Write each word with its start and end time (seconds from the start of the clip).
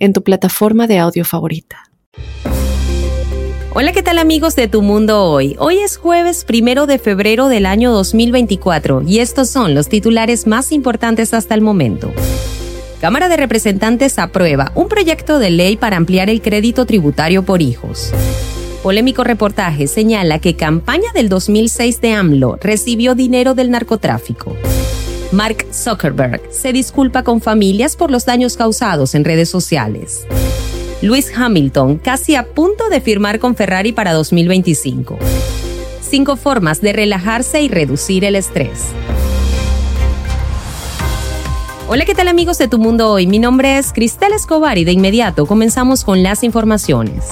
en 0.00 0.12
tu 0.12 0.22
plataforma 0.22 0.88
de 0.88 0.98
audio 0.98 1.24
favorita. 1.24 1.84
Hola, 3.72 3.92
¿qué 3.92 4.02
tal 4.02 4.18
amigos 4.18 4.56
de 4.56 4.66
Tu 4.66 4.82
Mundo 4.82 5.22
Hoy? 5.22 5.54
Hoy 5.60 5.78
es 5.78 5.96
jueves 5.96 6.44
primero 6.44 6.86
de 6.86 6.98
febrero 6.98 7.46
del 7.46 7.66
año 7.66 7.92
2024 7.92 9.02
y 9.06 9.20
estos 9.20 9.48
son 9.48 9.76
los 9.76 9.88
titulares 9.88 10.48
más 10.48 10.72
importantes 10.72 11.32
hasta 11.32 11.54
el 11.54 11.60
momento. 11.60 12.12
Cámara 13.00 13.28
de 13.28 13.36
Representantes 13.36 14.18
aprueba 14.18 14.72
un 14.74 14.88
proyecto 14.88 15.38
de 15.38 15.50
ley 15.50 15.76
para 15.76 15.96
ampliar 15.96 16.28
el 16.30 16.42
crédito 16.42 16.84
tributario 16.84 17.44
por 17.44 17.62
hijos. 17.62 18.12
Polémico 18.82 19.22
reportaje 19.22 19.86
señala 19.86 20.40
que 20.40 20.56
campaña 20.56 21.12
del 21.14 21.28
2006 21.28 22.00
de 22.00 22.12
AMLO 22.12 22.58
recibió 22.60 23.14
dinero 23.14 23.54
del 23.54 23.70
narcotráfico. 23.70 24.56
Mark 25.32 25.64
Zuckerberg 25.72 26.42
se 26.50 26.72
disculpa 26.72 27.22
con 27.22 27.40
familias 27.40 27.94
por 27.94 28.10
los 28.10 28.24
daños 28.24 28.56
causados 28.56 29.14
en 29.14 29.24
redes 29.24 29.48
sociales. 29.48 30.26
Lewis 31.02 31.30
Hamilton 31.34 31.98
casi 31.98 32.34
a 32.34 32.46
punto 32.46 32.88
de 32.88 33.00
firmar 33.00 33.38
con 33.38 33.54
Ferrari 33.54 33.92
para 33.92 34.12
2025. 34.12 35.18
Cinco 36.02 36.36
formas 36.36 36.80
de 36.80 36.92
relajarse 36.92 37.62
y 37.62 37.68
reducir 37.68 38.24
el 38.24 38.34
estrés. 38.34 38.86
Hola, 41.88 42.04
¿qué 42.04 42.14
tal 42.14 42.26
amigos 42.26 42.58
de 42.58 42.66
Tu 42.66 42.78
Mundo 42.78 43.12
Hoy? 43.12 43.28
Mi 43.28 43.38
nombre 43.38 43.78
es 43.78 43.92
Cristel 43.92 44.32
Escobar 44.32 44.78
y 44.78 44.84
de 44.84 44.92
inmediato 44.92 45.46
comenzamos 45.46 46.04
con 46.04 46.24
las 46.24 46.42
informaciones. 46.42 47.24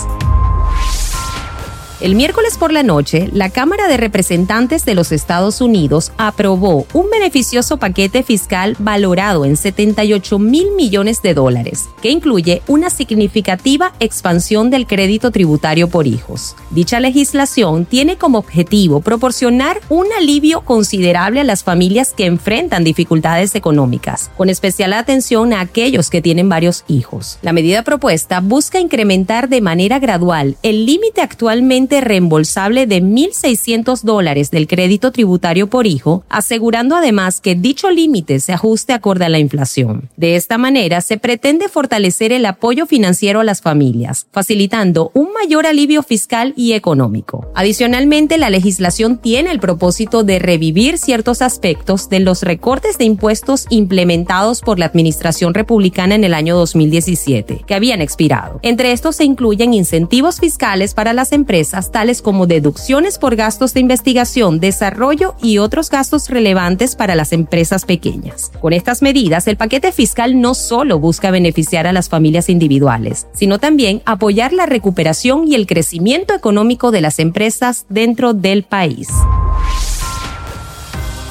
El 2.00 2.14
miércoles 2.14 2.56
por 2.56 2.70
la 2.70 2.84
noche, 2.84 3.28
la 3.32 3.50
Cámara 3.50 3.88
de 3.88 3.96
Representantes 3.96 4.84
de 4.84 4.94
los 4.94 5.10
Estados 5.10 5.60
Unidos 5.60 6.12
aprobó 6.16 6.86
un 6.92 7.10
beneficioso 7.10 7.78
paquete 7.78 8.22
fiscal 8.22 8.76
valorado 8.78 9.44
en 9.44 9.56
78 9.56 10.38
mil 10.38 10.70
millones 10.76 11.22
de 11.22 11.34
dólares, 11.34 11.88
que 12.00 12.10
incluye 12.10 12.62
una 12.68 12.88
significativa 12.90 13.94
expansión 13.98 14.70
del 14.70 14.86
crédito 14.86 15.32
tributario 15.32 15.88
por 15.88 16.06
hijos. 16.06 16.54
Dicha 16.70 17.00
legislación 17.00 17.84
tiene 17.84 18.16
como 18.16 18.38
objetivo 18.38 19.00
proporcionar 19.00 19.80
un 19.88 20.06
alivio 20.16 20.60
considerable 20.60 21.40
a 21.40 21.44
las 21.44 21.64
familias 21.64 22.14
que 22.16 22.26
enfrentan 22.26 22.84
dificultades 22.84 23.56
económicas, 23.56 24.30
con 24.36 24.50
especial 24.50 24.92
atención 24.92 25.52
a 25.52 25.60
aquellos 25.62 26.10
que 26.10 26.22
tienen 26.22 26.48
varios 26.48 26.84
hijos. 26.86 27.40
La 27.42 27.52
medida 27.52 27.82
propuesta 27.82 28.38
busca 28.38 28.78
incrementar 28.78 29.48
de 29.48 29.60
manera 29.60 29.98
gradual 29.98 30.56
el 30.62 30.86
límite 30.86 31.22
actualmente 31.22 31.87
reembolsable 31.88 32.86
de 32.86 33.02
1.600 33.02 34.02
dólares 34.02 34.50
del 34.50 34.66
crédito 34.66 35.12
tributario 35.12 35.68
por 35.68 35.86
hijo, 35.86 36.24
asegurando 36.28 36.96
además 36.96 37.40
que 37.40 37.54
dicho 37.54 37.90
límite 37.90 38.40
se 38.40 38.52
ajuste 38.52 38.92
acorde 38.92 39.24
a 39.24 39.28
la 39.28 39.38
inflación. 39.38 40.10
De 40.16 40.36
esta 40.36 40.58
manera, 40.58 41.00
se 41.00 41.18
pretende 41.18 41.68
fortalecer 41.68 42.32
el 42.32 42.46
apoyo 42.46 42.86
financiero 42.86 43.40
a 43.40 43.44
las 43.44 43.62
familias, 43.62 44.26
facilitando 44.32 45.10
un 45.14 45.32
mayor 45.32 45.66
alivio 45.66 46.02
fiscal 46.02 46.54
y 46.56 46.72
económico. 46.72 47.50
Adicionalmente, 47.54 48.38
la 48.38 48.50
legislación 48.50 49.18
tiene 49.18 49.50
el 49.50 49.60
propósito 49.60 50.24
de 50.24 50.38
revivir 50.38 50.98
ciertos 50.98 51.42
aspectos 51.42 52.08
de 52.08 52.20
los 52.20 52.42
recortes 52.42 52.98
de 52.98 53.04
impuestos 53.04 53.66
implementados 53.70 54.60
por 54.60 54.78
la 54.78 54.86
administración 54.86 55.54
republicana 55.54 56.14
en 56.14 56.24
el 56.24 56.34
año 56.34 56.56
2017, 56.56 57.64
que 57.66 57.74
habían 57.74 58.00
expirado. 58.00 58.60
Entre 58.62 58.92
estos 58.92 59.16
se 59.16 59.24
incluyen 59.24 59.74
incentivos 59.74 60.40
fiscales 60.40 60.94
para 60.94 61.12
las 61.12 61.32
empresas 61.32 61.77
tales 61.90 62.20
como 62.20 62.46
deducciones 62.46 63.18
por 63.18 63.36
gastos 63.36 63.72
de 63.74 63.80
investigación, 63.80 64.60
desarrollo 64.60 65.34
y 65.42 65.58
otros 65.58 65.90
gastos 65.90 66.28
relevantes 66.28 66.96
para 66.96 67.14
las 67.14 67.32
empresas 67.32 67.84
pequeñas. 67.84 68.50
Con 68.60 68.72
estas 68.72 69.00
medidas, 69.00 69.46
el 69.46 69.56
paquete 69.56 69.92
fiscal 69.92 70.40
no 70.40 70.54
solo 70.54 70.98
busca 70.98 71.30
beneficiar 71.30 71.86
a 71.86 71.92
las 71.92 72.08
familias 72.08 72.48
individuales, 72.48 73.26
sino 73.32 73.58
también 73.58 74.02
apoyar 74.04 74.52
la 74.52 74.66
recuperación 74.66 75.46
y 75.46 75.54
el 75.54 75.66
crecimiento 75.66 76.34
económico 76.34 76.90
de 76.90 77.00
las 77.00 77.18
empresas 77.18 77.86
dentro 77.88 78.34
del 78.34 78.64
país. 78.64 79.08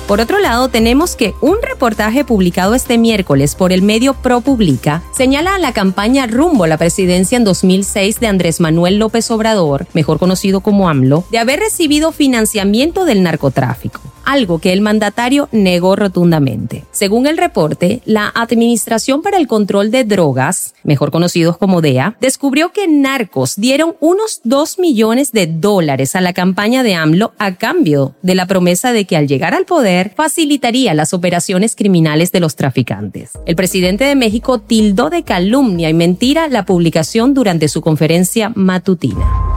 Por 0.08 0.22
otro 0.22 0.40
lado, 0.40 0.70
tenemos 0.70 1.18
que 1.18 1.34
un 1.42 1.58
reportaje 1.62 2.24
publicado 2.24 2.76
este 2.76 2.98
miércoles 2.98 3.56
por 3.56 3.74
el 3.74 3.82
medio 3.82 4.14
ProPublica 4.14 5.04
señala 5.12 5.56
a 5.56 5.60
la 5.60 5.74
campaña 5.74 6.28
rumbo 6.28 6.64
a 6.64 6.68
la 6.68 6.78
presidencia 6.78 7.36
en 7.36 7.44
2006 7.44 8.22
de 8.22 8.28
Andrés 8.28 8.62
Manuel 8.62 9.00
López 9.00 9.30
Obrador, 9.32 9.86
mejor 9.92 10.18
conocido 10.18 10.62
como 10.62 10.88
AMLO, 10.88 11.26
de 11.30 11.40
haber 11.40 11.60
recibido 11.60 12.14
financiamiento 12.14 13.04
del 13.04 13.22
narcotráfico 13.22 14.00
algo 14.28 14.60
que 14.60 14.74
el 14.74 14.82
mandatario 14.82 15.48
negó 15.54 15.96
rotundamente. 15.96 16.84
Según 16.92 17.28
el 17.28 17.38
reporte, 17.38 18.02
la 18.06 18.30
Administración 18.36 19.22
para 19.22 19.38
el 19.38 19.48
Control 19.48 19.90
de 19.90 20.04
Drogas, 20.04 20.76
mejor 20.84 21.12
conocidos 21.12 21.58
como 21.58 21.80
DEA, 21.82 22.18
descubrió 22.20 22.74
que 22.74 22.90
narcos 22.90 23.56
dieron 23.56 23.96
unos 24.02 24.42
2 24.44 24.80
millones 24.80 25.32
de 25.32 25.48
dólares 25.48 26.16
a 26.18 26.22
la 26.22 26.34
campaña 26.34 26.84
de 26.84 26.94
AMLO 26.94 27.32
a 27.38 27.56
cambio 27.56 28.16
de 28.22 28.36
la 28.36 28.48
promesa 28.48 28.92
de 28.92 29.06
que 29.06 29.16
al 29.16 29.30
llegar 29.30 29.54
al 29.54 29.66
poder 29.66 30.12
facilitaría 30.14 30.94
las 30.94 31.14
operaciones 31.14 31.74
criminales 31.76 32.34
de 32.34 32.42
los 32.42 32.58
traficantes. 32.58 33.32
El 33.46 33.56
presidente 33.56 34.04
de 34.04 34.16
México 34.16 34.60
tildó 34.60 35.10
de 35.10 35.24
calumnia 35.24 35.90
y 35.90 35.94
mentira 35.94 36.50
la 36.50 36.66
publicación 36.66 37.34
durante 37.34 37.70
su 37.70 37.80
conferencia 37.80 38.52
matutina. 38.54 39.57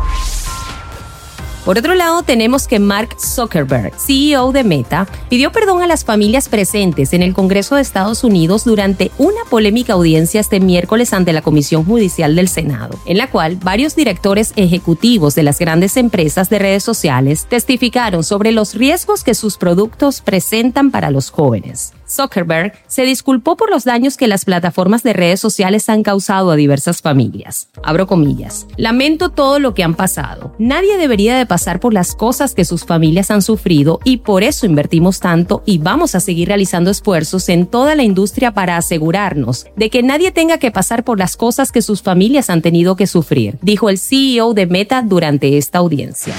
Por 1.64 1.76
otro 1.76 1.94
lado, 1.94 2.22
tenemos 2.22 2.66
que 2.66 2.78
Mark 2.78 3.16
Zuckerberg, 3.20 3.92
CEO 3.98 4.50
de 4.50 4.64
Meta, 4.64 5.06
pidió 5.28 5.52
perdón 5.52 5.82
a 5.82 5.86
las 5.86 6.04
familias 6.04 6.48
presentes 6.48 7.12
en 7.12 7.22
el 7.22 7.34
Congreso 7.34 7.74
de 7.74 7.82
Estados 7.82 8.24
Unidos 8.24 8.64
durante 8.64 9.10
una 9.18 9.44
polémica 9.48 9.92
audiencia 9.92 10.40
este 10.40 10.58
miércoles 10.58 11.12
ante 11.12 11.34
la 11.34 11.42
Comisión 11.42 11.84
Judicial 11.84 12.34
del 12.34 12.48
Senado, 12.48 12.98
en 13.04 13.18
la 13.18 13.30
cual 13.30 13.56
varios 13.56 13.94
directores 13.94 14.54
ejecutivos 14.56 15.34
de 15.34 15.42
las 15.42 15.58
grandes 15.58 15.98
empresas 15.98 16.48
de 16.48 16.58
redes 16.58 16.82
sociales 16.82 17.46
testificaron 17.46 18.24
sobre 18.24 18.52
los 18.52 18.74
riesgos 18.74 19.22
que 19.22 19.34
sus 19.34 19.58
productos 19.58 20.22
presentan 20.22 20.90
para 20.90 21.10
los 21.10 21.30
jóvenes. 21.30 21.92
Zuckerberg 22.10 22.72
se 22.86 23.02
disculpó 23.02 23.56
por 23.56 23.70
los 23.70 23.84
daños 23.84 24.16
que 24.16 24.26
las 24.26 24.44
plataformas 24.44 25.02
de 25.02 25.12
redes 25.12 25.40
sociales 25.40 25.88
han 25.88 26.02
causado 26.02 26.50
a 26.50 26.56
diversas 26.56 27.00
familias. 27.00 27.68
Abro 27.82 28.06
comillas. 28.06 28.66
Lamento 28.76 29.28
todo 29.28 29.58
lo 29.58 29.74
que 29.74 29.84
han 29.84 29.94
pasado. 29.94 30.54
Nadie 30.58 30.98
debería 30.98 31.36
de 31.36 31.46
pasar 31.46 31.80
por 31.80 31.94
las 31.94 32.14
cosas 32.14 32.54
que 32.54 32.64
sus 32.64 32.84
familias 32.84 33.30
han 33.30 33.42
sufrido 33.42 34.00
y 34.04 34.18
por 34.18 34.42
eso 34.42 34.66
invertimos 34.66 35.20
tanto 35.20 35.62
y 35.66 35.78
vamos 35.78 36.14
a 36.14 36.20
seguir 36.20 36.48
realizando 36.48 36.90
esfuerzos 36.90 37.48
en 37.48 37.66
toda 37.66 37.94
la 37.94 38.02
industria 38.02 38.52
para 38.52 38.76
asegurarnos 38.76 39.66
de 39.76 39.90
que 39.90 40.02
nadie 40.02 40.32
tenga 40.32 40.58
que 40.58 40.70
pasar 40.70 41.04
por 41.04 41.18
las 41.18 41.36
cosas 41.36 41.72
que 41.72 41.82
sus 41.82 42.02
familias 42.02 42.50
han 42.50 42.62
tenido 42.62 42.96
que 42.96 43.06
sufrir, 43.06 43.58
dijo 43.62 43.88
el 43.88 43.98
CEO 43.98 44.54
de 44.54 44.66
Meta 44.66 45.02
durante 45.02 45.56
esta 45.56 45.78
audiencia. 45.78 46.34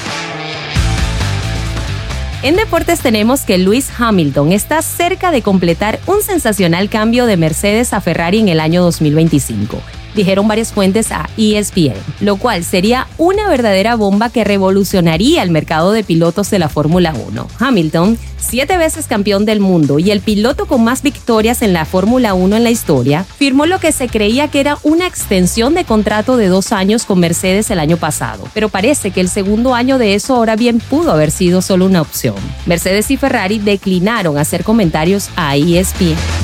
En 2.44 2.56
deportes 2.56 3.02
tenemos 3.02 3.42
que 3.42 3.60
Lewis 3.60 3.92
Hamilton 3.96 4.52
está 4.52 4.82
cerca 4.82 5.30
de 5.30 5.44
completar 5.44 6.00
un 6.08 6.24
sensacional 6.24 6.90
cambio 6.90 7.28
de 7.28 7.38
Mercedes 7.38 7.94
a 7.94 8.02
Ferrari 8.02 8.40
en 8.40 8.50
el 8.50 8.60
año 8.60 8.82
2025 8.82 9.80
dijeron 10.16 10.48
varias 10.48 10.74
fuentes 10.74 11.12
a 11.12 11.30
ESPN, 11.38 11.96
lo 12.20 12.38
cual 12.38 12.64
sería 12.64 13.08
una 13.18 13.50
verdadera 13.50 13.96
bomba 13.96 14.30
que 14.30 14.44
revolucionaría 14.44 15.44
el 15.44 15.52
mercado 15.52 15.92
de 15.92 16.04
pilotos 16.04 16.50
de 16.50 16.60
la 16.60 16.70
Fórmula 16.70 17.14
1. 17.14 17.48
Hamilton, 17.60 18.18
siete 18.38 18.78
veces 18.78 19.08
campeón 19.08 19.46
del 19.46 19.60
mundo 19.60 20.00
y 20.00 20.12
el 20.12 20.22
piloto 20.22 20.66
con 20.66 20.84
más 20.84 21.02
victorias 21.02 21.62
en 21.62 21.74
la 21.74 21.86
Fórmula 21.86 22.34
1 22.34 22.58
en 22.58 22.64
la 22.64 22.72
historia, 22.72 23.24
firmó 23.24 23.66
lo 23.66 23.80
que 23.80 23.92
se 23.92 24.08
creía 24.08 24.48
que 24.50 24.60
era 24.60 24.78
una 24.84 25.08
extensión 25.08 25.74
de 25.74 25.86
contrato 25.86 26.38
de 26.38 26.48
dos 26.48 26.72
años 26.72 27.06
con 27.06 27.20
Mercedes 27.20 27.70
el 27.72 27.80
año 27.80 27.98
pasado, 27.98 28.48
pero 28.54 28.70
parece 28.70 29.12
que 29.12 29.22
el 29.22 29.30
segundo 29.30 29.76
año 29.76 29.98
de 29.98 30.16
eso 30.16 30.36
ahora 30.36 30.56
bien 30.56 30.80
pudo 30.80 31.12
haber 31.12 31.32
sido 31.32 31.62
solo 31.62 31.86
una 31.86 32.02
opción. 32.02 32.36
Mercedes 32.66 33.12
y 33.12 33.18
Ferrari 33.18 33.60
declinaron 33.60 34.38
hacer 34.38 34.64
comentarios 34.64 35.30
a 35.36 35.56
ESPN. 35.56 36.41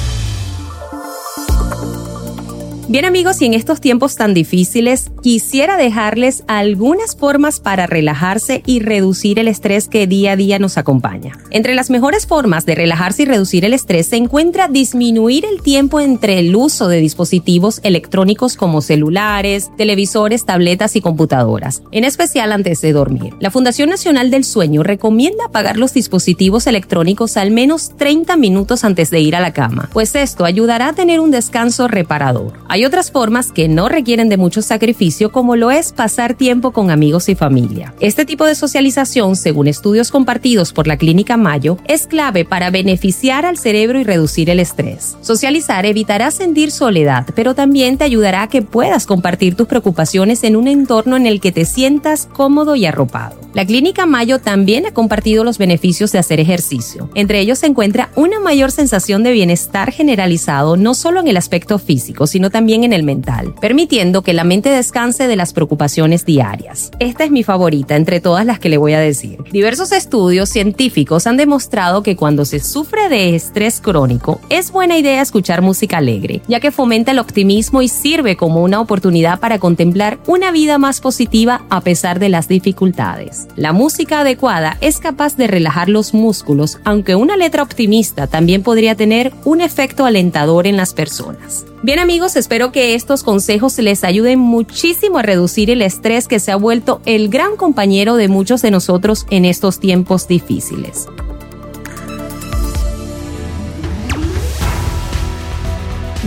Bien 2.89 3.04
amigos, 3.04 3.42
y 3.42 3.45
en 3.45 3.54
estos 3.54 3.81
tiempos 3.81 4.16
tan 4.16 4.34
difíciles, 4.34 5.12
quisiera 5.22 5.75
dejarles 5.75 6.45
algunas 6.48 7.18
formas 7.18 7.60
para 7.60 7.86
relajarse 7.86 8.63
y 8.66 8.80
reducir 8.80 9.39
el 9.39 9.50
estrés 9.50 9.89
que 9.89 10.07
día 10.07 10.31
a 10.31 10.36
día 10.38 10.57
nos 10.57 10.78
acompaña. 10.78 11.34
Entre 11.51 11.75
las 11.75 11.89
mejores 11.89 12.25
formas 12.25 12.66
de 12.66 12.75
relajarse 12.75 13.24
y 13.24 13.25
reducir 13.25 13.66
el 13.66 13.74
estrés 13.74 14.07
se 14.07 14.16
encuentra 14.16 14.69
disminuir 14.69 15.44
el 15.44 15.62
tiempo 15.62 16.00
entre 16.00 16.39
el 16.39 16.56
uso 16.56 16.88
de 16.88 17.01
dispositivos 17.01 17.81
electrónicos 17.84 18.56
como 18.56 18.80
celulares, 18.81 19.69
televisores, 19.75 20.45
tabletas 20.45 20.95
y 20.95 21.01
computadoras, 21.01 21.84
en 21.92 22.06
especial 22.06 22.54
antes 22.54 22.80
de 22.80 22.94
dormir. 22.94 23.34
La 23.42 23.51
Fundación 23.51 23.89
Nacional 23.89 24.31
del 24.31 24.45
Sueño 24.45 24.84
recomienda 24.84 25.48
apagar 25.48 25.75
los 25.75 25.94
dispositivos 25.94 26.68
electrónicos 26.68 27.36
al 27.36 27.51
menos 27.51 27.98
30 27.98 28.38
minutos 28.38 28.86
antes 28.86 29.10
de 29.10 29.19
ir 29.19 29.36
a 29.36 29.42
la 29.42 29.51
cama, 29.51 29.89
pues 29.92 30.16
esto 30.16 30.45
ayudará 30.45 30.88
a 30.88 30.94
tener 30.94 31.19
un 31.19 31.31
descanso 31.31 31.89
reparador. 31.89 32.54
Hay 32.77 32.85
otras 32.85 33.09
formas 33.09 33.51
que 33.51 33.68
no 33.68 33.89
requieren 33.89 34.29
de 34.29 34.38
mucho 34.38 34.62
sacrificio 34.62 35.31
como 35.31 35.56
lo 35.56 35.71
es 35.71 35.94
pasar 35.94 36.35
tiempo 36.35 36.74
con 36.74 36.91
amigos 36.91 37.27
y 37.27 37.33
familia. 37.33 37.95
Este 38.01 38.24
tipo 38.24 38.45
de 38.45 38.53
socialización, 38.53 39.35
según 39.35 39.68
estudios 39.68 40.12
compartidos 40.12 40.74
por 40.74 40.85
la 40.85 40.95
Clínica 40.95 41.38
Mayo, 41.38 41.79
es 41.88 42.06
clave 42.06 42.45
para 42.45 42.69
beneficiar 42.69 43.47
al 43.47 43.57
cerebro 43.57 44.00
y 44.00 44.03
reducir 44.03 44.51
el 44.51 44.59
estrés. 44.59 45.18
Socializar 45.21 45.88
evitará 45.88 46.29
sentir 46.29 46.69
soledad, 46.69 47.25
pero 47.33 47.56
también 47.56 47.97
te 47.97 48.03
ayudará 48.03 48.44
a 48.44 48.47
que 48.47 48.62
puedas 48.62 49.07
compartir 49.07 49.56
tus 49.56 49.65
preocupaciones 49.65 50.44
en 50.44 50.56
un 50.56 50.68
entorno 50.68 51.18
en 51.18 51.25
el 51.25 51.41
que 51.41 51.51
te 51.51 51.65
sientas 51.65 52.27
cómodo 52.31 52.75
y 52.75 52.85
arropado. 52.85 53.39
La 53.56 53.65
Clínica 53.65 54.06
Mayo 54.06 54.38
también 54.38 54.85
ha 54.85 54.94
compartido 54.94 55.44
los 55.44 55.57
beneficios 55.57 56.12
de 56.12 56.19
hacer 56.19 56.39
ejercicio. 56.39 57.09
Entre 57.15 57.39
ellos 57.39 57.57
se 57.57 57.65
encuentra 57.65 58.12
una 58.15 58.39
mayor 58.39 58.71
sensación 58.71 59.24
de 59.24 59.31
bienestar 59.31 59.91
generalizado 59.91 60.77
no 60.77 60.94
solo 60.94 61.21
en 61.21 61.27
el 61.27 61.38
aspecto 61.38 61.79
físico, 61.79 62.27
sino 62.27 62.51
también 62.51 62.66
en 62.73 62.93
el 62.93 63.03
mental, 63.03 63.53
permitiendo 63.59 64.21
que 64.21 64.33
la 64.33 64.43
mente 64.43 64.69
descanse 64.69 65.27
de 65.27 65.35
las 65.35 65.53
preocupaciones 65.53 66.25
diarias. 66.25 66.91
Esta 66.99 67.23
es 67.23 67.31
mi 67.31 67.43
favorita 67.43 67.95
entre 67.95 68.19
todas 68.19 68.45
las 68.45 68.59
que 68.59 68.69
le 68.69 68.77
voy 68.77 68.93
a 68.93 68.99
decir. 68.99 69.37
Diversos 69.51 69.91
estudios 69.91 70.49
científicos 70.49 71.27
han 71.27 71.37
demostrado 71.37 72.03
que 72.03 72.15
cuando 72.15 72.45
se 72.45 72.59
sufre 72.59 73.09
de 73.09 73.35
estrés 73.35 73.81
crónico, 73.81 74.41
es 74.49 74.71
buena 74.71 74.97
idea 74.97 75.21
escuchar 75.21 75.61
música 75.61 75.97
alegre, 75.97 76.41
ya 76.47 76.59
que 76.59 76.71
fomenta 76.71 77.11
el 77.11 77.19
optimismo 77.19 77.81
y 77.81 77.87
sirve 77.87 78.35
como 78.35 78.63
una 78.63 78.81
oportunidad 78.81 79.39
para 79.39 79.59
contemplar 79.59 80.19
una 80.27 80.51
vida 80.51 80.77
más 80.77 81.01
positiva 81.01 81.63
a 81.69 81.81
pesar 81.81 82.19
de 82.19 82.29
las 82.29 82.47
dificultades. 82.47 83.47
La 83.55 83.73
música 83.73 84.21
adecuada 84.21 84.77
es 84.81 84.99
capaz 84.99 85.37
de 85.37 85.47
relajar 85.47 85.89
los 85.89 86.13
músculos, 86.13 86.79
aunque 86.83 87.15
una 87.15 87.37
letra 87.37 87.63
optimista 87.63 88.27
también 88.27 88.63
podría 88.63 88.95
tener 88.95 89.33
un 89.45 89.61
efecto 89.61 90.05
alentador 90.05 90.67
en 90.67 90.77
las 90.77 90.93
personas. 90.93 91.65
Bien 91.88 92.00
amigos, 92.00 92.36
espero 92.36 92.74
que 92.74 92.95
estos 92.95 93.24
consejos 93.24 93.78
les 93.78 94.04
ayuden 94.04 94.39
muchísimo 94.39 95.19
a 95.19 95.22
reducir 95.22 95.69
el 95.69 95.81
estrés 95.81 96.28
que 96.28 96.42
se 96.42 96.51
ha 96.51 96.57
vuelto 96.57 97.00
el 97.06 97.30
gran 97.30 97.56
compañero 97.56 98.18
de 98.18 98.28
muchos 98.28 98.62
de 98.62 98.72
nosotros 98.72 99.25
en 99.30 99.45
estos 99.45 99.80
tiempos 99.80 100.28
difíciles. 100.28 101.07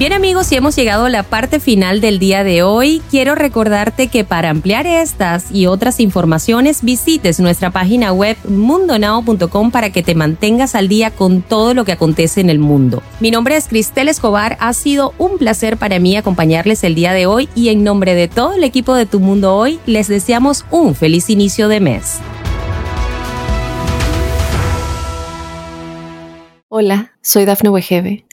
Bien 0.01 0.15
amigos, 0.15 0.51
y 0.51 0.57
hemos 0.57 0.77
llegado 0.77 1.05
a 1.05 1.11
la 1.11 1.23
parte 1.23 1.61
final 1.61 2.01
del 2.01 2.19
día 2.19 2.43
de 2.43 2.63
hoy. 2.63 3.03
Quiero 3.11 3.35
recordarte 3.35 4.09
que 4.09 4.25
para 4.25 4.49
ampliar 4.49 4.87
estas 4.87 5.53
y 5.53 5.67
otras 5.67 6.01
informaciones 6.01 6.83
visites 6.83 7.39
nuestra 7.39 7.71
página 7.71 8.11
web 8.11 8.39
mundonow.com 8.49 9.71
para 9.71 9.91
que 9.91 10.03
te 10.03 10.15
mantengas 10.15 10.75
al 10.75 10.89
día 10.89 11.11
con 11.11 11.43
todo 11.43 11.75
lo 11.75 11.85
que 11.85 11.93
acontece 11.93 12.41
en 12.41 12.49
el 12.49 12.59
mundo. 12.59 13.03
Mi 13.21 13.31
nombre 13.31 13.59
es 13.59 13.69
Cristel 13.69 14.09
Escobar, 14.09 14.57
ha 14.61 14.73
sido 14.73 15.13
un 15.19 15.37
placer 15.37 15.77
para 15.77 15.99
mí 15.99 16.17
acompañarles 16.17 16.83
el 16.83 16.95
día 16.95 17.13
de 17.13 17.27
hoy 17.27 17.51
y 17.55 17.69
en 17.69 17.85
nombre 17.85 18.15
de 18.15 18.27
todo 18.27 18.55
el 18.55 18.65
equipo 18.65 18.95
de 18.95 19.05
Tu 19.05 19.21
Mundo 19.21 19.55
Hoy 19.55 19.81
les 19.85 20.09
deseamos 20.09 20.65
un 20.71 20.95
feliz 20.95 21.29
inicio 21.29 21.69
de 21.69 21.81
mes. 21.81 22.21
Hola, 26.71 27.13
soy 27.21 27.45
Dafne 27.45 27.69
Wegebe 27.69 28.30